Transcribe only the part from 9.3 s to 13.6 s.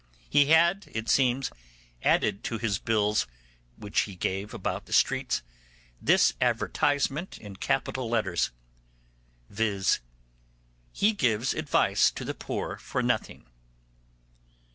viz., 'He gives advice to the poor for nothing.